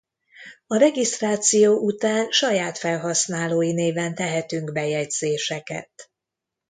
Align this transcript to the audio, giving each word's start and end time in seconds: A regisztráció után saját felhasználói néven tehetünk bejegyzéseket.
A 0.67 0.77
regisztráció 0.77 1.79
után 1.85 2.31
saját 2.31 2.77
felhasználói 2.77 3.73
néven 3.73 4.15
tehetünk 4.15 4.71
bejegyzéseket. 4.71 6.11